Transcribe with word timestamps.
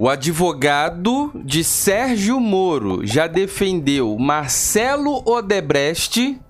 O 0.00 0.08
advogado 0.08 1.32
de 1.34 1.64
Sérgio 1.64 2.38
Moro 2.38 3.04
já 3.04 3.26
defendeu 3.26 4.16
Marcelo 4.16 5.28
Odebrecht 5.28 6.40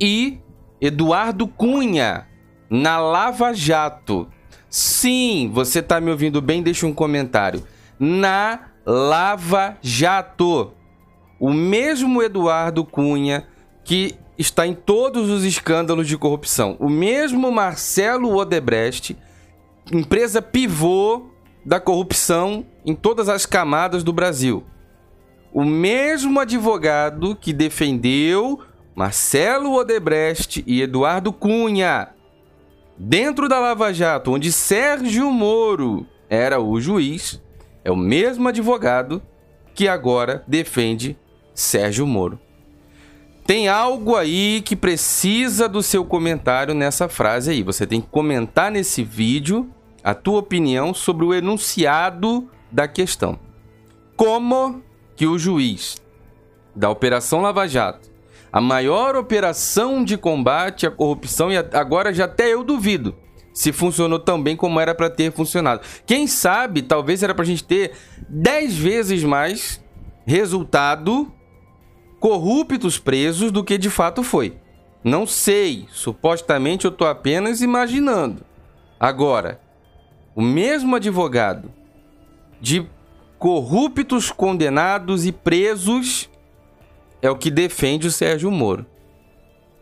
e 0.00 0.38
Eduardo 0.80 1.46
Cunha 1.46 2.26
na 2.70 2.98
Lava 2.98 3.52
Jato. 3.52 4.26
Sim, 4.70 5.50
você 5.52 5.80
está 5.80 6.00
me 6.00 6.10
ouvindo 6.10 6.40
bem? 6.40 6.62
Deixa 6.62 6.86
um 6.86 6.94
comentário. 6.94 7.62
Na 8.00 8.70
Lava 8.86 9.76
Jato. 9.82 10.72
O 11.38 11.52
mesmo 11.52 12.22
Eduardo 12.22 12.82
Cunha 12.82 13.46
que 13.84 14.14
está 14.38 14.66
em 14.66 14.72
todos 14.72 15.28
os 15.28 15.44
escândalos 15.44 16.08
de 16.08 16.16
corrupção. 16.16 16.78
O 16.80 16.88
mesmo 16.88 17.52
Marcelo 17.52 18.34
Odebrecht, 18.34 19.14
empresa 19.92 20.40
pivô 20.40 21.35
da 21.66 21.80
corrupção 21.80 22.64
em 22.84 22.94
todas 22.94 23.28
as 23.28 23.44
camadas 23.44 24.04
do 24.04 24.12
Brasil. 24.12 24.64
O 25.52 25.64
mesmo 25.64 26.38
advogado 26.38 27.34
que 27.34 27.52
defendeu 27.52 28.60
Marcelo 28.94 29.74
Odebrecht 29.74 30.62
e 30.64 30.80
Eduardo 30.80 31.32
Cunha 31.32 32.10
dentro 32.96 33.48
da 33.48 33.58
Lava 33.58 33.92
Jato, 33.92 34.30
onde 34.30 34.52
Sérgio 34.52 35.28
Moro 35.30 36.06
era 36.30 36.60
o 36.60 36.80
juiz, 36.80 37.42
é 37.84 37.90
o 37.90 37.96
mesmo 37.96 38.48
advogado 38.48 39.20
que 39.74 39.88
agora 39.88 40.44
defende 40.46 41.18
Sérgio 41.52 42.06
Moro. 42.06 42.38
Tem 43.44 43.68
algo 43.68 44.16
aí 44.16 44.62
que 44.64 44.76
precisa 44.76 45.68
do 45.68 45.82
seu 45.82 46.04
comentário 46.04 46.74
nessa 46.74 47.08
frase 47.08 47.50
aí. 47.50 47.62
Você 47.62 47.86
tem 47.86 48.00
que 48.00 48.08
comentar 48.08 48.70
nesse 48.70 49.02
vídeo 49.02 49.70
a 50.06 50.14
tua 50.14 50.38
opinião 50.38 50.94
sobre 50.94 51.24
o 51.24 51.34
enunciado 51.34 52.48
da 52.70 52.86
questão. 52.86 53.40
Como 54.14 54.80
que 55.16 55.26
o 55.26 55.36
juiz 55.36 56.00
da 56.76 56.88
Operação 56.88 57.40
Lava 57.40 57.66
Jato, 57.66 58.08
a 58.52 58.60
maior 58.60 59.16
operação 59.16 60.04
de 60.04 60.16
combate 60.16 60.86
à 60.86 60.92
corrupção 60.92 61.50
e 61.50 61.56
agora 61.56 62.14
já 62.14 62.26
até 62.26 62.52
eu 62.52 62.62
duvido 62.62 63.16
se 63.52 63.72
funcionou 63.72 64.20
tão 64.20 64.40
bem 64.40 64.54
como 64.54 64.78
era 64.78 64.94
para 64.94 65.10
ter 65.10 65.32
funcionado. 65.32 65.80
Quem 66.06 66.28
sabe, 66.28 66.82
talvez 66.82 67.24
era 67.24 67.34
para 67.34 67.42
a 67.42 67.46
gente 67.46 67.64
ter 67.64 67.90
10 68.28 68.76
vezes 68.76 69.24
mais 69.24 69.82
resultado 70.24 71.32
corruptos 72.20 72.96
presos 72.96 73.50
do 73.50 73.64
que 73.64 73.76
de 73.76 73.90
fato 73.90 74.22
foi. 74.22 74.56
Não 75.02 75.26
sei, 75.26 75.88
supostamente 75.90 76.84
eu 76.84 76.92
estou 76.92 77.08
apenas 77.08 77.60
imaginando. 77.60 78.44
Agora, 79.00 79.65
o 80.36 80.42
mesmo 80.42 80.94
advogado 80.94 81.72
de 82.60 82.86
corruptos 83.38 84.30
condenados 84.30 85.24
e 85.24 85.32
presos 85.32 86.28
é 87.22 87.30
o 87.30 87.36
que 87.36 87.50
defende 87.50 88.06
o 88.06 88.12
Sérgio 88.12 88.50
Moro. 88.50 88.84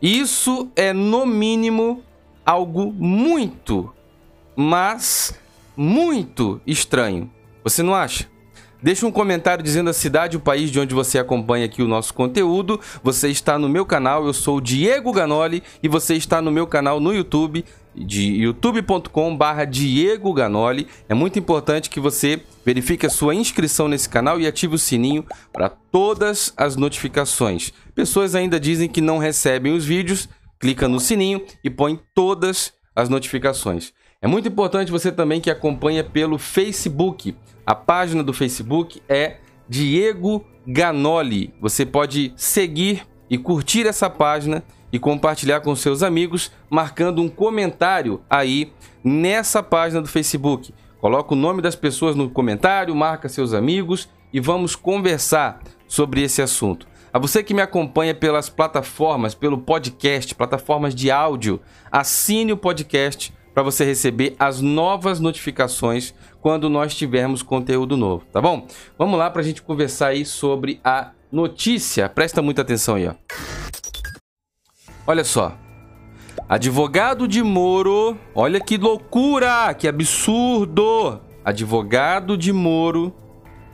Isso 0.01 0.71
é, 0.73 0.93
no 0.93 1.25
mínimo, 1.25 2.01
algo 2.45 2.93
muito, 2.93 3.93
mas 4.55 5.37
muito 5.75 6.61
estranho. 6.65 7.29
Você 7.61 7.83
não 7.83 7.93
acha? 7.93 8.29
Deixa 8.85 9.07
um 9.07 9.11
comentário 9.11 9.63
dizendo 9.63 9.89
a 9.89 9.93
cidade 9.93 10.37
o 10.37 10.39
país 10.39 10.69
de 10.69 10.79
onde 10.79 10.93
você 10.93 11.17
acompanha 11.17 11.65
aqui 11.65 11.81
o 11.81 11.87
nosso 11.87 12.13
conteúdo. 12.13 12.79
Você 13.01 13.29
está 13.29 13.57
no 13.57 13.67
meu 13.67 13.83
canal, 13.83 14.27
eu 14.27 14.31
sou 14.31 14.61
Diego 14.61 15.11
Ganoli 15.11 15.63
e 15.81 15.87
você 15.87 16.13
está 16.13 16.39
no 16.39 16.51
meu 16.51 16.67
canal 16.67 16.99
no 16.99 17.11
YouTube 17.11 17.65
de 17.95 18.43
youtube.com/barra 18.43 19.65
Diego 19.65 20.31
Ganoli. 20.31 20.87
É 21.09 21.15
muito 21.15 21.39
importante 21.39 21.89
que 21.89 21.99
você 21.99 22.39
verifique 22.63 23.07
a 23.07 23.09
sua 23.09 23.33
inscrição 23.33 23.87
nesse 23.87 24.07
canal 24.07 24.39
e 24.39 24.45
ative 24.45 24.75
o 24.75 24.77
sininho 24.77 25.25
para 25.51 25.67
todas 25.67 26.53
as 26.55 26.75
notificações. 26.75 27.73
Pessoas 27.95 28.35
ainda 28.35 28.59
dizem 28.59 28.87
que 28.87 29.01
não 29.01 29.17
recebem 29.17 29.73
os 29.73 29.83
vídeos, 29.83 30.29
clica 30.59 30.87
no 30.87 30.99
sininho 30.99 31.43
e 31.63 31.71
põe 31.71 31.99
todas 32.13 32.71
as 32.95 33.09
notificações. 33.09 33.91
É 34.25 34.27
muito 34.27 34.47
importante 34.47 34.91
você 34.91 35.11
também 35.11 35.39
que 35.39 35.51
acompanha 35.51 36.03
pelo 36.03 36.39
Facebook. 36.39 37.35
A 37.63 37.75
página 37.75 38.23
do 38.23 38.33
Facebook 38.33 38.99
é 39.07 39.37
Diego 39.69 40.43
Ganoli. 40.65 41.53
Você 41.61 41.85
pode 41.85 42.33
seguir 42.35 43.05
e 43.29 43.37
curtir 43.37 43.85
essa 43.85 44.09
página 44.09 44.63
e 44.91 44.97
compartilhar 44.97 45.59
com 45.59 45.75
seus 45.75 46.01
amigos, 46.01 46.51
marcando 46.71 47.21
um 47.21 47.29
comentário 47.29 48.19
aí 48.27 48.73
nessa 49.03 49.61
página 49.61 50.01
do 50.01 50.07
Facebook. 50.07 50.73
Coloca 50.99 51.35
o 51.35 51.37
nome 51.37 51.61
das 51.61 51.75
pessoas 51.75 52.15
no 52.15 52.27
comentário, 52.27 52.95
marca 52.95 53.29
seus 53.29 53.53
amigos 53.53 54.09
e 54.33 54.39
vamos 54.39 54.75
conversar 54.75 55.61
sobre 55.87 56.23
esse 56.23 56.41
assunto. 56.41 56.87
A 57.13 57.19
você 57.19 57.43
que 57.43 57.53
me 57.53 57.61
acompanha 57.61 58.15
pelas 58.15 58.49
plataformas, 58.49 59.35
pelo 59.35 59.59
podcast, 59.59 60.33
plataformas 60.33 60.95
de 60.95 61.11
áudio, 61.11 61.61
assine 61.91 62.53
o 62.53 62.57
podcast 62.57 63.31
para 63.55 63.63
você 63.63 63.85
receber 63.85 64.35
as 64.37 64.59
novas 64.59 65.21
notificações 65.21 66.13
quando 66.41 66.69
nós 66.69 66.93
tivermos 66.93 67.41
conteúdo 67.41 67.95
novo, 67.95 68.25
tá 68.25 68.41
bom? 68.41 68.67
Vamos 68.97 69.17
lá 69.17 69.31
para 69.31 69.41
a 69.41 69.45
gente 69.45 69.61
conversar 69.61 70.07
aí 70.07 70.25
sobre 70.25 70.81
a 70.83 71.11
notícia. 71.31 72.09
Presta 72.09 72.41
muita 72.41 72.63
atenção 72.63 72.95
aí, 72.95 73.07
ó. 73.07 73.13
Olha 75.07 75.23
só. 75.23 75.57
Advogado 76.49 77.29
de 77.29 77.41
Moro, 77.41 78.17
olha 78.35 78.59
que 78.59 78.77
loucura, 78.77 79.73
que 79.73 79.87
absurdo. 79.87 81.21
Advogado 81.43 82.37
de 82.37 82.51
Moro 82.51 83.15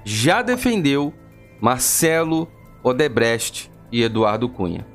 já 0.05 0.43
defendeu 0.43 1.11
Marcelo 1.59 2.47
Odebrecht 2.83 3.71
e 3.91 4.03
Eduardo 4.03 4.47
Cunha. 4.47 4.85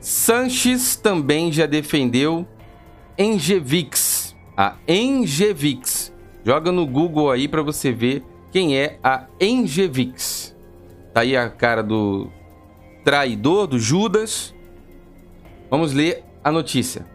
Sanches 0.00 0.96
também 0.96 1.50
já 1.50 1.64
defendeu 1.64 2.46
Engevix. 3.18 4.36
A 4.56 4.76
Engevix. 4.86 6.12
Joga 6.44 6.72
no 6.72 6.86
Google 6.86 7.30
aí 7.30 7.48
para 7.48 7.62
você 7.62 7.92
ver 7.92 8.24
quem 8.50 8.76
é 8.76 8.98
a 9.02 9.26
Engevix. 9.40 10.56
Tá 11.14 11.20
aí 11.20 11.36
a 11.36 11.48
cara 11.48 11.82
do 11.82 12.30
traidor, 13.04 13.66
do 13.66 13.78
Judas. 13.78 14.54
Vamos 15.70 15.92
ler 15.92 16.24
a 16.42 16.50
notícia. 16.50 17.06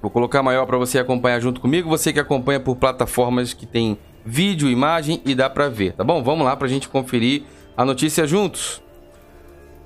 Vou 0.00 0.10
colocar 0.10 0.42
maior 0.42 0.64
para 0.66 0.78
você 0.78 0.98
acompanhar 0.98 1.40
junto 1.40 1.60
comigo. 1.60 1.88
Você 1.88 2.12
que 2.12 2.20
acompanha 2.20 2.58
por 2.58 2.76
plataformas 2.76 3.52
que 3.52 3.66
tem 3.66 3.98
vídeo, 4.24 4.68
imagem 4.68 5.20
e 5.24 5.34
dá 5.34 5.48
para 5.48 5.68
ver, 5.68 5.92
tá 5.92 6.04
bom? 6.04 6.22
Vamos 6.22 6.44
lá 6.44 6.56
para 6.56 6.66
a 6.66 6.70
gente 6.70 6.88
conferir 6.88 7.42
a 7.76 7.84
notícia 7.84 8.26
juntos. 8.26 8.82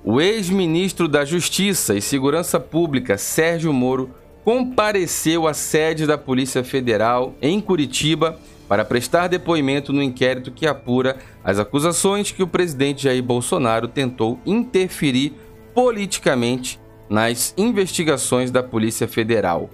O 0.04 0.20
ex-ministro 0.20 1.08
da 1.08 1.24
Justiça 1.24 1.94
e 1.94 2.00
Segurança 2.00 2.60
Pública, 2.60 3.16
Sérgio 3.16 3.72
Moro, 3.72 4.10
compareceu 4.44 5.48
à 5.48 5.54
sede 5.54 6.06
da 6.06 6.18
Polícia 6.18 6.62
Federal 6.62 7.34
em 7.40 7.60
Curitiba 7.60 8.38
para 8.68 8.84
prestar 8.84 9.28
depoimento 9.28 9.92
no 9.92 10.02
inquérito 10.02 10.52
que 10.52 10.66
apura 10.66 11.16
as 11.42 11.58
acusações 11.58 12.30
que 12.30 12.42
o 12.42 12.46
presidente 12.46 13.04
Jair 13.04 13.22
Bolsonaro 13.22 13.88
tentou 13.88 14.38
interferir 14.44 15.32
politicamente 15.74 16.78
nas 17.08 17.54
investigações 17.56 18.50
da 18.50 18.62
Polícia 18.62 19.08
Federal. 19.08 19.70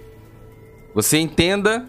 Você 0.93 1.17
entenda 1.17 1.85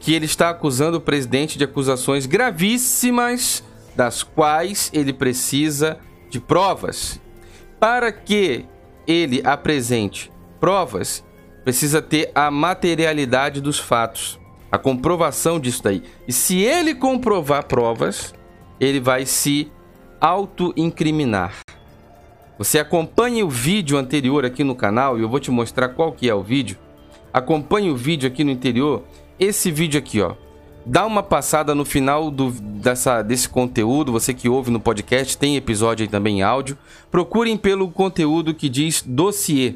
que 0.00 0.12
ele 0.12 0.26
está 0.26 0.50
acusando 0.50 0.98
o 0.98 1.00
presidente 1.00 1.58
de 1.58 1.64
acusações 1.64 2.26
gravíssimas, 2.26 3.64
das 3.96 4.22
quais 4.22 4.90
ele 4.92 5.12
precisa 5.12 5.98
de 6.30 6.38
provas. 6.38 7.20
Para 7.80 8.12
que 8.12 8.64
ele 9.06 9.42
apresente 9.44 10.30
provas, 10.60 11.24
precisa 11.68 12.00
ter 12.00 12.30
a 12.34 12.50
materialidade 12.50 13.60
dos 13.60 13.78
fatos, 13.78 14.40
a 14.72 14.78
comprovação 14.78 15.60
disso 15.60 15.82
daí. 15.82 16.02
E 16.26 16.32
se 16.32 16.62
ele 16.62 16.94
comprovar 16.94 17.66
provas, 17.66 18.34
ele 18.80 18.98
vai 18.98 19.26
se 19.26 19.70
auto-incriminar. 20.18 21.58
Você 22.56 22.78
acompanhe 22.78 23.42
o 23.42 23.50
vídeo 23.50 23.98
anterior 23.98 24.46
aqui 24.46 24.64
no 24.64 24.74
canal 24.74 25.18
e 25.18 25.22
eu 25.22 25.28
vou 25.28 25.38
te 25.38 25.50
mostrar 25.50 25.90
qual 25.90 26.10
que 26.10 26.26
é 26.26 26.34
o 26.34 26.42
vídeo. 26.42 26.78
Acompanhe 27.34 27.90
o 27.90 27.96
vídeo 27.96 28.26
aqui 28.26 28.42
no 28.42 28.50
interior. 28.50 29.02
Esse 29.38 29.70
vídeo 29.70 29.98
aqui, 29.98 30.22
ó. 30.22 30.36
Dá 30.86 31.04
uma 31.04 31.22
passada 31.22 31.74
no 31.74 31.84
final 31.84 32.30
do, 32.30 32.50
dessa, 32.50 33.20
desse 33.20 33.46
conteúdo. 33.46 34.10
Você 34.10 34.32
que 34.32 34.48
ouve 34.48 34.70
no 34.70 34.80
podcast, 34.80 35.36
tem 35.36 35.54
episódio 35.54 36.04
aí 36.04 36.08
também 36.08 36.38
em 36.38 36.42
áudio. 36.42 36.78
Procurem 37.10 37.58
pelo 37.58 37.90
conteúdo 37.90 38.54
que 38.54 38.70
diz 38.70 39.02
dossiê. 39.06 39.74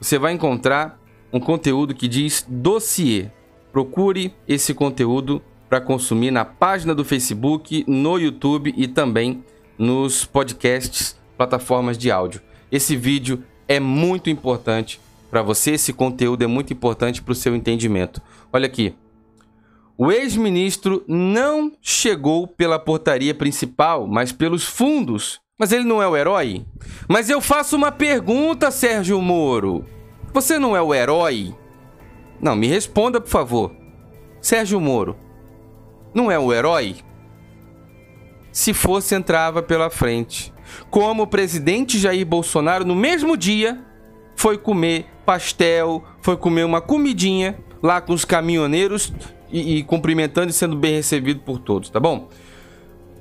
Você 0.00 0.18
vai 0.18 0.32
encontrar 0.32 0.99
um 1.32 1.40
conteúdo 1.40 1.94
que 1.94 2.08
diz 2.08 2.44
dossiê. 2.48 3.26
Procure 3.72 4.34
esse 4.48 4.74
conteúdo 4.74 5.42
para 5.68 5.80
consumir 5.80 6.30
na 6.30 6.44
página 6.44 6.94
do 6.94 7.04
Facebook, 7.04 7.84
no 7.86 8.18
YouTube 8.18 8.74
e 8.76 8.88
também 8.88 9.44
nos 9.78 10.24
podcasts, 10.24 11.16
plataformas 11.36 11.96
de 11.96 12.10
áudio. 12.10 12.40
Esse 12.70 12.96
vídeo 12.96 13.44
é 13.68 13.78
muito 13.78 14.28
importante 14.28 15.00
para 15.30 15.42
você, 15.42 15.72
esse 15.72 15.92
conteúdo 15.92 16.42
é 16.42 16.46
muito 16.46 16.72
importante 16.72 17.22
para 17.22 17.32
o 17.32 17.36
seu 17.36 17.54
entendimento. 17.54 18.20
Olha 18.52 18.66
aqui. 18.66 18.94
O 19.96 20.10
ex-ministro 20.10 21.04
não 21.06 21.72
chegou 21.80 22.48
pela 22.48 22.78
portaria 22.78 23.34
principal, 23.34 24.06
mas 24.08 24.32
pelos 24.32 24.64
fundos. 24.64 25.40
Mas 25.58 25.72
ele 25.72 25.84
não 25.84 26.02
é 26.02 26.08
o 26.08 26.16
herói? 26.16 26.64
Mas 27.06 27.28
eu 27.30 27.40
faço 27.40 27.76
uma 27.76 27.92
pergunta, 27.92 28.70
Sérgio 28.70 29.20
Moro. 29.20 29.84
Você 30.32 30.58
não 30.58 30.76
é 30.76 30.82
o 30.82 30.94
herói? 30.94 31.54
Não, 32.40 32.54
me 32.54 32.66
responda, 32.66 33.20
por 33.20 33.28
favor. 33.28 33.72
Sérgio 34.40 34.80
Moro, 34.80 35.16
não 36.14 36.30
é 36.30 36.38
o 36.38 36.52
herói? 36.52 36.96
Se 38.52 38.72
fosse, 38.72 39.14
entrava 39.14 39.62
pela 39.62 39.90
frente. 39.90 40.52
Como 40.88 41.24
o 41.24 41.26
presidente 41.26 41.98
Jair 41.98 42.24
Bolsonaro, 42.24 42.84
no 42.84 42.94
mesmo 42.94 43.36
dia, 43.36 43.84
foi 44.36 44.56
comer 44.56 45.06
pastel, 45.26 46.02
foi 46.22 46.36
comer 46.36 46.64
uma 46.64 46.80
comidinha 46.80 47.58
lá 47.82 48.00
com 48.00 48.12
os 48.12 48.24
caminhoneiros 48.24 49.12
e, 49.50 49.78
e 49.78 49.82
cumprimentando 49.82 50.50
e 50.50 50.52
sendo 50.52 50.76
bem 50.76 50.94
recebido 50.94 51.40
por 51.40 51.58
todos, 51.58 51.90
tá 51.90 52.00
bom? 52.00 52.28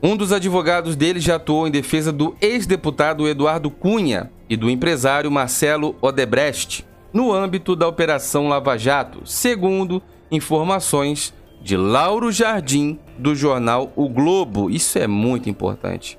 Um 0.01 0.15
dos 0.15 0.31
advogados 0.31 0.95
dele 0.95 1.19
já 1.19 1.35
atuou 1.35 1.67
em 1.67 1.71
defesa 1.71 2.11
do 2.11 2.35
ex-deputado 2.39 3.27
Eduardo 3.27 3.69
Cunha 3.69 4.31
e 4.49 4.55
do 4.55 4.69
empresário 4.69 5.29
Marcelo 5.29 5.95
Odebrecht 6.01 6.87
no 7.13 7.31
âmbito 7.31 7.75
da 7.75 7.87
Operação 7.87 8.47
Lava 8.47 8.77
Jato, 8.77 9.21
segundo 9.25 10.01
informações 10.31 11.33
de 11.61 11.75
Lauro 11.75 12.31
Jardim, 12.31 12.99
do 13.17 13.35
jornal 13.35 13.91
O 13.95 14.07
Globo. 14.07 14.69
Isso 14.69 14.97
é 14.97 15.07
muito 15.07 15.49
importante. 15.49 16.17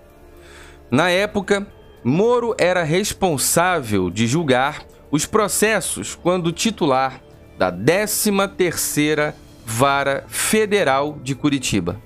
Na 0.91 1.09
época, 1.11 1.67
Moro 2.03 2.55
era 2.59 2.83
responsável 2.83 4.11
de 4.11 4.27
julgar 4.27 4.85
os 5.11 5.27
processos 5.27 6.15
quando 6.15 6.53
titular 6.53 7.21
da 7.59 7.71
13ª 7.71 9.35
Vara 9.67 10.25
Federal 10.29 11.19
de 11.23 11.35
Curitiba. 11.35 12.01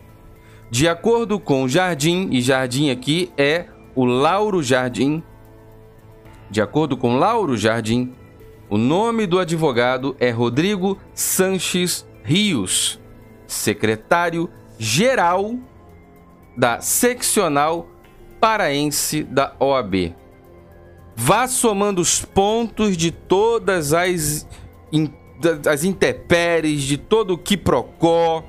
De 0.70 0.88
acordo 0.88 1.38
com 1.38 1.68
Jardim, 1.68 2.28
e 2.32 2.40
Jardim 2.40 2.90
aqui 2.90 3.30
é 3.38 3.66
o 3.94 4.04
Lauro 4.04 4.62
Jardim, 4.62 5.22
de 6.50 6.60
acordo 6.60 6.96
com 6.96 7.16
Lauro 7.16 7.56
Jardim, 7.56 8.12
o 8.68 8.76
nome 8.78 9.26
do 9.26 9.38
advogado 9.38 10.16
é 10.18 10.30
Rodrigo 10.30 10.98
Sanches 11.14 12.06
Rios, 12.22 12.98
secretário-geral 13.46 15.56
da 16.56 16.80
seccional 16.80 17.88
paraense 18.40 19.22
da 19.22 19.54
OAB. 19.58 20.14
Vá 21.16 21.46
somando 21.46 22.00
os 22.00 22.24
pontos 22.24 22.96
de 22.96 23.10
todas 23.10 23.92
as, 23.92 24.48
as 25.70 25.84
intempéries, 25.84 26.82
de 26.82 26.96
todo 26.96 27.34
o 27.34 27.38
quiprocó, 27.38 28.42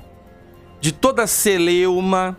de 0.80 0.92
toda 0.92 1.24
a 1.24 1.26
celeuma 1.26 2.38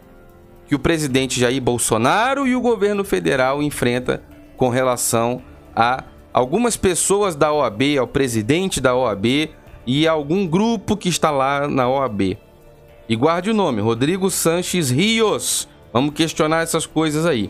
que 0.67 0.75
o 0.75 0.79
presidente 0.79 1.39
Jair 1.39 1.61
Bolsonaro 1.61 2.45
e 2.45 2.55
o 2.55 2.61
governo 2.61 3.05
federal 3.05 3.63
enfrenta 3.63 4.21
com 4.57 4.69
relação 4.69 5.41
a 5.75 6.03
algumas 6.33 6.77
pessoas 6.77 7.35
da 7.35 7.51
OAB, 7.51 7.97
ao 7.99 8.07
presidente 8.07 8.79
da 8.79 8.95
OAB 8.95 9.49
e 9.85 10.07
a 10.07 10.11
algum 10.11 10.45
grupo 10.45 10.97
que 10.97 11.09
está 11.09 11.31
lá 11.31 11.67
na 11.67 11.87
OAB. 11.87 12.37
E 13.09 13.15
guarde 13.15 13.49
o 13.49 13.53
nome, 13.53 13.81
Rodrigo 13.81 14.29
Sanches 14.29 14.89
Rios. 14.89 15.67
Vamos 15.93 16.13
questionar 16.13 16.61
essas 16.61 16.85
coisas 16.85 17.25
aí. 17.25 17.49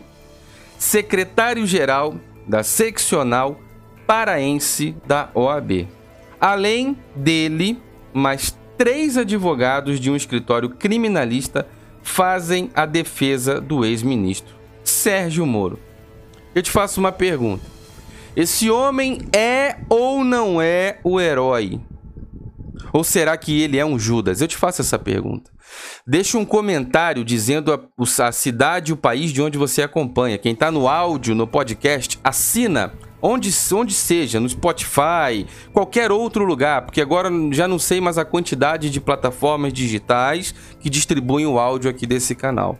Secretário-geral 0.78 2.14
da 2.46 2.62
seccional 2.62 3.58
paraense 4.06 4.96
da 5.06 5.28
OAB. 5.34 5.88
Além 6.40 6.96
dele, 7.14 7.82
mais 8.14 8.56
três 8.76 9.16
advogados 9.18 9.98
de 9.98 10.10
um 10.10 10.16
escritório 10.16 10.70
criminalista 10.70 11.66
fazem 12.02 12.70
a 12.74 12.86
defesa 12.86 13.60
do 13.60 13.84
ex-ministro 13.84 14.54
Sérgio 14.82 15.44
Moro. 15.44 15.78
Eu 16.54 16.62
te 16.62 16.70
faço 16.70 16.98
uma 16.98 17.12
pergunta. 17.12 17.64
Esse 18.38 18.70
homem 18.70 19.18
é 19.34 19.78
ou 19.88 20.22
não 20.22 20.62
é 20.62 21.00
o 21.02 21.20
herói? 21.20 21.80
Ou 22.92 23.02
será 23.02 23.36
que 23.36 23.60
ele 23.60 23.76
é 23.76 23.84
um 23.84 23.98
Judas? 23.98 24.40
Eu 24.40 24.46
te 24.46 24.56
faço 24.56 24.80
essa 24.80 24.96
pergunta. 24.96 25.50
Deixe 26.06 26.36
um 26.36 26.44
comentário 26.44 27.24
dizendo 27.24 27.72
a, 27.72 27.80
a 28.28 28.30
cidade 28.30 28.92
e 28.92 28.94
o 28.94 28.96
país 28.96 29.32
de 29.32 29.42
onde 29.42 29.58
você 29.58 29.82
acompanha. 29.82 30.38
Quem 30.38 30.52
está 30.52 30.70
no 30.70 30.86
áudio, 30.86 31.34
no 31.34 31.48
podcast, 31.48 32.20
assina 32.22 32.94
onde, 33.20 33.50
onde 33.74 33.92
seja, 33.92 34.38
no 34.38 34.48
Spotify, 34.48 35.44
qualquer 35.72 36.12
outro 36.12 36.44
lugar, 36.44 36.82
porque 36.82 37.00
agora 37.00 37.28
já 37.50 37.66
não 37.66 37.76
sei 37.76 38.00
mais 38.00 38.18
a 38.18 38.24
quantidade 38.24 38.88
de 38.88 39.00
plataformas 39.00 39.72
digitais 39.72 40.54
que 40.78 40.88
distribuem 40.88 41.44
o 41.44 41.58
áudio 41.58 41.90
aqui 41.90 42.06
desse 42.06 42.36
canal. 42.36 42.78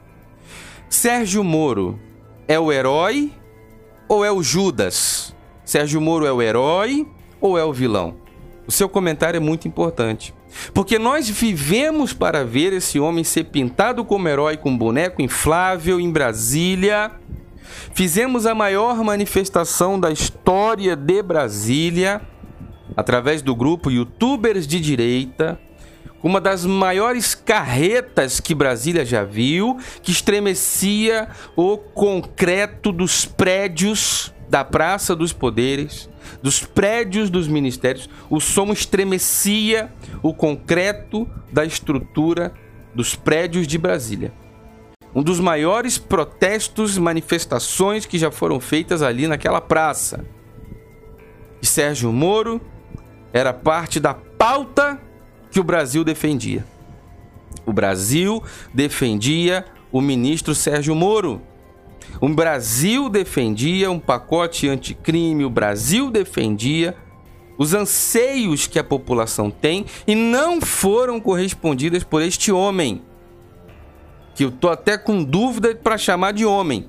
Sérgio 0.88 1.42
Moro 1.42 1.98
é 2.46 2.60
o 2.60 2.70
herói 2.70 3.32
ou 4.08 4.24
é 4.24 4.30
o 4.30 4.40
Judas? 4.40 5.36
Sérgio 5.68 6.00
Moro 6.00 6.24
é 6.24 6.32
o 6.32 6.40
herói 6.40 7.06
ou 7.38 7.58
é 7.58 7.62
o 7.62 7.74
vilão? 7.74 8.14
O 8.66 8.72
seu 8.72 8.88
comentário 8.88 9.36
é 9.36 9.40
muito 9.40 9.68
importante. 9.68 10.32
Porque 10.72 10.98
nós 10.98 11.28
vivemos 11.28 12.14
para 12.14 12.42
ver 12.42 12.72
esse 12.72 12.98
homem 12.98 13.22
ser 13.22 13.44
pintado 13.44 14.02
como 14.02 14.26
herói 14.26 14.56
com 14.56 14.74
boneco 14.74 15.20
inflável 15.20 16.00
em 16.00 16.10
Brasília. 16.10 17.10
Fizemos 17.92 18.46
a 18.46 18.54
maior 18.54 19.04
manifestação 19.04 20.00
da 20.00 20.10
história 20.10 20.96
de 20.96 21.22
Brasília 21.22 22.22
através 22.96 23.42
do 23.42 23.54
grupo 23.54 23.90
Youtubers 23.90 24.66
de 24.66 24.80
Direita, 24.80 25.60
uma 26.22 26.40
das 26.40 26.64
maiores 26.64 27.34
carretas 27.34 28.40
que 28.40 28.54
Brasília 28.54 29.04
já 29.04 29.22
viu, 29.22 29.76
que 30.02 30.12
estremecia 30.12 31.28
o 31.54 31.76
concreto 31.76 32.90
dos 32.90 33.26
prédios 33.26 34.32
da 34.48 34.64
Praça 34.64 35.14
dos 35.14 35.32
Poderes, 35.32 36.08
dos 36.42 36.64
prédios 36.64 37.30
dos 37.30 37.46
ministérios, 37.46 38.08
o 38.30 38.40
som 38.40 38.72
estremecia 38.72 39.92
o 40.22 40.32
concreto 40.32 41.28
da 41.52 41.64
estrutura 41.64 42.52
dos 42.94 43.14
prédios 43.14 43.66
de 43.66 43.78
Brasília. 43.78 44.32
Um 45.14 45.22
dos 45.22 45.40
maiores 45.40 45.98
protestos 45.98 46.96
e 46.96 47.00
manifestações 47.00 48.06
que 48.06 48.18
já 48.18 48.30
foram 48.30 48.60
feitas 48.60 49.02
ali 49.02 49.26
naquela 49.26 49.60
praça. 49.60 50.24
E 51.60 51.66
Sérgio 51.66 52.12
Moro 52.12 52.60
era 53.32 53.52
parte 53.52 53.98
da 53.98 54.14
pauta 54.14 55.00
que 55.50 55.60
o 55.60 55.64
Brasil 55.64 56.04
defendia. 56.04 56.64
O 57.64 57.72
Brasil 57.72 58.42
defendia 58.72 59.64
o 59.90 60.00
ministro 60.00 60.54
Sérgio 60.54 60.94
Moro. 60.94 61.42
O 62.20 62.28
Brasil 62.28 63.08
defendia 63.08 63.90
um 63.90 63.98
pacote 63.98 64.68
anticrime, 64.68 65.44
o 65.44 65.50
Brasil 65.50 66.10
defendia 66.10 66.96
os 67.58 67.74
anseios 67.74 68.66
que 68.66 68.78
a 68.78 68.84
população 68.84 69.50
tem 69.50 69.84
e 70.06 70.14
não 70.14 70.60
foram 70.60 71.20
correspondidas 71.20 72.04
por 72.04 72.22
este 72.22 72.52
homem, 72.52 73.02
que 74.34 74.44
eu 74.44 74.50
tô 74.50 74.68
até 74.68 74.96
com 74.96 75.24
dúvida 75.24 75.74
para 75.74 75.98
chamar 75.98 76.32
de 76.32 76.46
homem, 76.46 76.88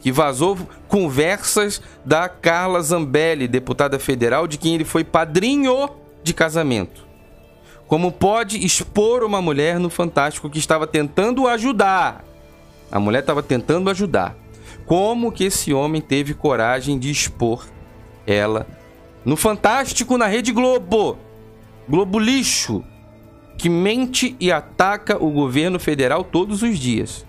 que 0.00 0.10
vazou 0.10 0.56
conversas 0.88 1.82
da 2.04 2.28
Carla 2.28 2.80
Zambelli, 2.80 3.46
deputada 3.46 3.98
federal, 3.98 4.46
de 4.46 4.56
quem 4.56 4.74
ele 4.74 4.84
foi 4.84 5.04
padrinho 5.04 5.90
de 6.22 6.32
casamento. 6.32 7.06
Como 7.86 8.12
pode 8.12 8.64
expor 8.64 9.22
uma 9.22 9.40
mulher 9.40 9.78
no 9.78 9.90
Fantástico 9.90 10.50
que 10.50 10.58
estava 10.58 10.86
tentando 10.86 11.46
ajudar? 11.46 12.24
A 12.90 13.00
mulher 13.00 13.20
estava 13.20 13.42
tentando 13.42 13.90
ajudar. 13.90 14.36
Como 14.88 15.30
que 15.30 15.44
esse 15.44 15.70
homem 15.74 16.00
teve 16.00 16.32
coragem 16.32 16.98
de 16.98 17.10
expor 17.10 17.66
ela 18.26 18.66
no 19.22 19.36
Fantástico 19.36 20.16
na 20.16 20.26
Rede 20.26 20.50
Globo? 20.50 21.18
Globo 21.86 22.18
lixo, 22.18 22.82
que 23.58 23.68
mente 23.68 24.34
e 24.40 24.50
ataca 24.50 25.22
o 25.22 25.30
governo 25.30 25.78
federal 25.78 26.24
todos 26.24 26.62
os 26.62 26.78
dias. 26.78 27.26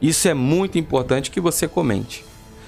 Isso 0.00 0.28
é 0.28 0.34
muito 0.34 0.76
importante 0.76 1.30
que 1.30 1.40
você 1.40 1.66
comente. 1.66 2.22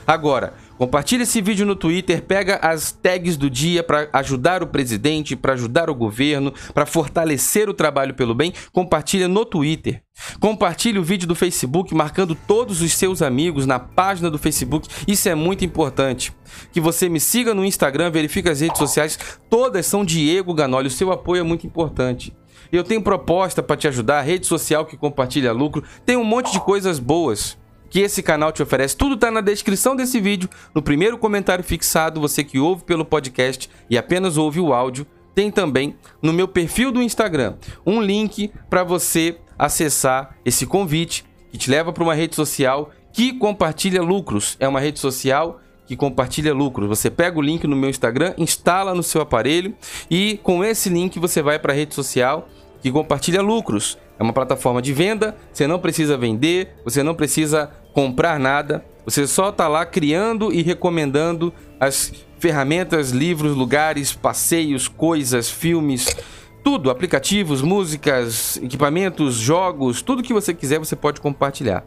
Agora, 0.06 0.54
Compartilhe 0.80 1.24
esse 1.24 1.42
vídeo 1.42 1.66
no 1.66 1.76
Twitter, 1.76 2.22
pega 2.22 2.56
as 2.62 2.90
tags 2.90 3.36
do 3.36 3.50
dia 3.50 3.82
para 3.82 4.08
ajudar 4.14 4.62
o 4.62 4.66
presidente, 4.66 5.36
para 5.36 5.52
ajudar 5.52 5.90
o 5.90 5.94
governo, 5.94 6.54
para 6.72 6.86
fortalecer 6.86 7.68
o 7.68 7.74
trabalho 7.74 8.14
pelo 8.14 8.34
bem. 8.34 8.54
Compartilha 8.72 9.28
no 9.28 9.44
Twitter. 9.44 10.02
Compartilhe 10.40 10.98
o 10.98 11.04
vídeo 11.04 11.28
do 11.28 11.34
Facebook 11.34 11.94
marcando 11.94 12.34
todos 12.34 12.80
os 12.80 12.94
seus 12.94 13.20
amigos 13.20 13.66
na 13.66 13.78
página 13.78 14.30
do 14.30 14.38
Facebook. 14.38 14.88
Isso 15.06 15.28
é 15.28 15.34
muito 15.34 15.66
importante. 15.66 16.32
Que 16.72 16.80
você 16.80 17.10
me 17.10 17.20
siga 17.20 17.52
no 17.52 17.62
Instagram, 17.62 18.10
verifique 18.10 18.48
as 18.48 18.62
redes 18.62 18.78
sociais. 18.78 19.18
Todas 19.50 19.84
são 19.84 20.02
Diego 20.02 20.54
Ganoli. 20.54 20.88
O 20.88 20.90
seu 20.90 21.12
apoio 21.12 21.40
é 21.40 21.44
muito 21.44 21.66
importante. 21.66 22.34
Eu 22.72 22.82
tenho 22.82 23.02
proposta 23.02 23.62
para 23.62 23.76
te 23.76 23.86
ajudar, 23.86 24.22
rede 24.22 24.46
social 24.46 24.86
que 24.86 24.96
compartilha 24.96 25.52
lucro. 25.52 25.84
Tem 26.06 26.16
um 26.16 26.24
monte 26.24 26.50
de 26.50 26.60
coisas 26.60 26.98
boas 26.98 27.59
que 27.90 28.00
esse 28.00 28.22
canal 28.22 28.52
te 28.52 28.62
oferece. 28.62 28.96
Tudo 28.96 29.16
está 29.16 29.30
na 29.30 29.40
descrição 29.40 29.96
desse 29.96 30.20
vídeo, 30.20 30.48
no 30.74 30.80
primeiro 30.80 31.18
comentário 31.18 31.64
fixado. 31.64 32.20
Você 32.20 32.44
que 32.44 32.58
ouve 32.58 32.84
pelo 32.84 33.04
podcast 33.04 33.68
e 33.90 33.98
apenas 33.98 34.38
ouve 34.38 34.60
o 34.60 34.72
áudio, 34.72 35.06
tem 35.34 35.50
também 35.50 35.96
no 36.22 36.32
meu 36.32 36.48
perfil 36.48 36.92
do 36.92 37.02
Instagram 37.02 37.54
um 37.84 38.00
link 38.00 38.52
para 38.68 38.84
você 38.84 39.38
acessar 39.58 40.36
esse 40.44 40.64
convite 40.64 41.24
que 41.50 41.58
te 41.58 41.70
leva 41.70 41.92
para 41.92 42.02
uma 42.02 42.14
rede 42.14 42.36
social 42.36 42.90
que 43.12 43.32
compartilha 43.32 44.00
lucros. 44.00 44.56
É 44.60 44.68
uma 44.68 44.80
rede 44.80 45.00
social 45.00 45.60
que 45.86 45.96
compartilha 45.96 46.54
lucros. 46.54 46.88
Você 46.88 47.10
pega 47.10 47.36
o 47.38 47.42
link 47.42 47.66
no 47.66 47.74
meu 47.74 47.90
Instagram, 47.90 48.32
instala 48.38 48.94
no 48.94 49.02
seu 49.02 49.20
aparelho 49.20 49.74
e 50.08 50.38
com 50.42 50.64
esse 50.64 50.88
link 50.88 51.18
você 51.18 51.42
vai 51.42 51.58
para 51.58 51.72
a 51.72 51.76
rede 51.76 51.94
social 51.94 52.48
que 52.80 52.90
compartilha 52.90 53.42
lucros. 53.42 53.98
É 54.18 54.22
uma 54.22 54.32
plataforma 54.32 54.80
de 54.80 54.92
venda, 54.92 55.36
você 55.52 55.66
não 55.66 55.78
precisa 55.78 56.16
vender, 56.16 56.74
você 56.84 57.02
não 57.02 57.14
precisa 57.14 57.70
comprar 57.92 58.38
nada, 58.38 58.84
você 59.04 59.26
só 59.26 59.50
está 59.50 59.66
lá 59.66 59.84
criando 59.84 60.52
e 60.52 60.62
recomendando 60.62 61.52
as 61.78 62.12
ferramentas, 62.38 63.10
livros, 63.10 63.56
lugares, 63.56 64.12
passeios, 64.12 64.88
coisas, 64.88 65.50
filmes, 65.50 66.16
tudo, 66.62 66.90
aplicativos, 66.90 67.62
músicas, 67.62 68.56
equipamentos, 68.58 69.34
jogos, 69.34 70.02
tudo 70.02 70.22
que 70.22 70.32
você 70.32 70.54
quiser 70.54 70.78
você 70.78 70.96
pode 70.96 71.20
compartilhar. 71.20 71.84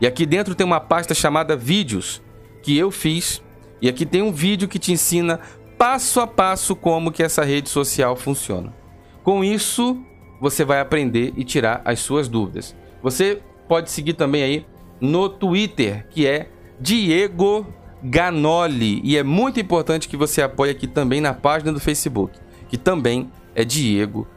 E 0.00 0.06
aqui 0.06 0.26
dentro 0.26 0.54
tem 0.54 0.66
uma 0.66 0.80
pasta 0.80 1.14
chamada 1.14 1.56
vídeos 1.56 2.22
que 2.62 2.76
eu 2.76 2.90
fiz 2.90 3.42
e 3.80 3.88
aqui 3.88 4.04
tem 4.06 4.22
um 4.22 4.32
vídeo 4.32 4.68
que 4.68 4.78
te 4.78 4.92
ensina 4.92 5.40
passo 5.78 6.20
a 6.20 6.26
passo 6.26 6.74
como 6.74 7.12
que 7.12 7.22
essa 7.22 7.44
rede 7.44 7.68
social 7.68 8.16
funciona. 8.16 8.74
Com 9.22 9.44
isso, 9.44 9.98
você 10.40 10.64
vai 10.64 10.80
aprender 10.80 11.32
e 11.36 11.44
tirar 11.44 11.82
as 11.84 12.00
suas 12.00 12.28
dúvidas. 12.28 12.74
Você 13.02 13.40
pode 13.68 13.90
seguir 13.90 14.14
também 14.14 14.42
aí 14.42 14.66
no 15.00 15.28
Twitter, 15.28 16.06
que 16.10 16.26
é 16.26 16.48
Diego 16.80 17.66
Ganoli. 18.02 19.00
E 19.02 19.16
é 19.16 19.22
muito 19.22 19.60
importante 19.60 20.08
que 20.08 20.16
você 20.16 20.42
apoie 20.42 20.70
aqui 20.70 20.86
também 20.86 21.20
na 21.20 21.34
página 21.34 21.72
do 21.72 21.80
Facebook, 21.80 22.38
que 22.68 22.76
também 22.76 23.30
é 23.54 23.64
Diego 23.64 24.20
Ganoli. 24.20 24.35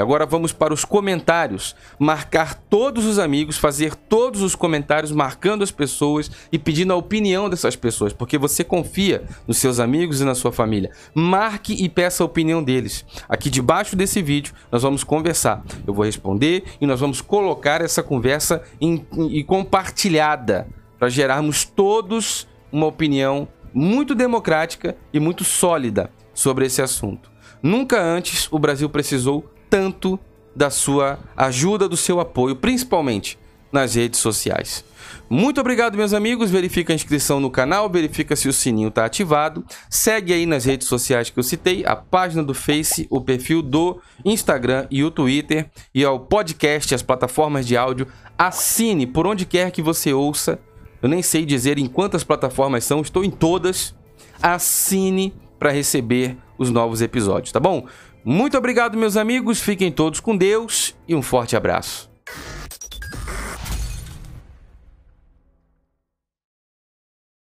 Agora 0.00 0.24
vamos 0.24 0.52
para 0.52 0.72
os 0.72 0.84
comentários. 0.84 1.76
Marcar 1.98 2.54
todos 2.54 3.04
os 3.04 3.18
amigos, 3.18 3.58
fazer 3.58 3.94
todos 3.94 4.42
os 4.42 4.54
comentários 4.54 5.12
marcando 5.12 5.62
as 5.62 5.70
pessoas 5.70 6.30
e 6.50 6.58
pedindo 6.58 6.92
a 6.92 6.96
opinião 6.96 7.48
dessas 7.48 7.76
pessoas, 7.76 8.12
porque 8.12 8.38
você 8.38 8.64
confia 8.64 9.24
nos 9.46 9.58
seus 9.58 9.78
amigos 9.78 10.20
e 10.20 10.24
na 10.24 10.34
sua 10.34 10.50
família. 10.50 10.90
Marque 11.14 11.74
e 11.74 11.88
peça 11.88 12.22
a 12.22 12.26
opinião 12.26 12.62
deles. 12.62 13.04
Aqui 13.28 13.50
debaixo 13.50 13.94
desse 13.94 14.22
vídeo 14.22 14.54
nós 14.72 14.82
vamos 14.82 15.04
conversar. 15.04 15.62
Eu 15.86 15.92
vou 15.92 16.04
responder 16.04 16.64
e 16.80 16.86
nós 16.86 17.00
vamos 17.00 17.20
colocar 17.20 17.80
essa 17.82 18.02
conversa 18.02 18.62
em, 18.80 19.06
em, 19.12 19.44
compartilhada 19.44 20.66
para 20.98 21.08
gerarmos 21.08 21.64
todos 21.64 22.48
uma 22.72 22.86
opinião 22.86 23.48
muito 23.72 24.14
democrática 24.14 24.96
e 25.12 25.20
muito 25.20 25.44
sólida 25.44 26.10
sobre 26.34 26.66
esse 26.66 26.82
assunto. 26.82 27.29
Nunca 27.62 28.00
antes 28.02 28.48
o 28.50 28.58
Brasil 28.58 28.88
precisou 28.88 29.44
tanto 29.68 30.18
da 30.54 30.70
sua 30.70 31.18
ajuda, 31.36 31.88
do 31.88 31.96
seu 31.96 32.20
apoio, 32.20 32.56
principalmente 32.56 33.38
nas 33.72 33.94
redes 33.94 34.18
sociais. 34.18 34.84
Muito 35.28 35.60
obrigado, 35.60 35.96
meus 35.96 36.12
amigos. 36.12 36.50
Verifica 36.50 36.92
a 36.92 36.96
inscrição 36.96 37.38
no 37.38 37.50
canal, 37.50 37.88
verifica 37.88 38.34
se 38.34 38.48
o 38.48 38.52
sininho 38.52 38.88
está 38.88 39.04
ativado. 39.04 39.64
Segue 39.88 40.32
aí 40.32 40.44
nas 40.44 40.64
redes 40.64 40.88
sociais 40.88 41.30
que 41.30 41.38
eu 41.38 41.42
citei, 41.42 41.84
a 41.86 41.94
página 41.94 42.42
do 42.42 42.52
Face, 42.54 43.06
o 43.10 43.20
perfil 43.20 43.62
do 43.62 44.00
Instagram 44.24 44.86
e 44.90 45.04
o 45.04 45.10
Twitter, 45.10 45.70
e 45.94 46.04
ao 46.04 46.18
podcast, 46.18 46.94
as 46.94 47.02
plataformas 47.02 47.66
de 47.66 47.76
áudio. 47.76 48.08
Assine 48.36 49.06
por 49.06 49.26
onde 49.26 49.46
quer 49.46 49.70
que 49.70 49.82
você 49.82 50.12
ouça. 50.12 50.58
Eu 51.00 51.08
nem 51.08 51.22
sei 51.22 51.46
dizer 51.46 51.78
em 51.78 51.86
quantas 51.86 52.24
plataformas 52.24 52.84
são, 52.84 53.00
estou 53.00 53.24
em 53.24 53.30
todas. 53.30 53.94
Assine 54.42 55.32
para 55.58 55.70
receber 55.70 56.36
os 56.60 56.70
novos 56.70 57.00
episódios, 57.00 57.50
tá 57.50 57.58
bom? 57.58 57.86
Muito 58.22 58.56
obrigado, 58.56 58.98
meus 58.98 59.16
amigos. 59.16 59.60
Fiquem 59.60 59.90
todos 59.90 60.20
com 60.20 60.36
Deus 60.36 60.94
e 61.08 61.14
um 61.14 61.22
forte 61.22 61.56
abraço. 61.56 62.10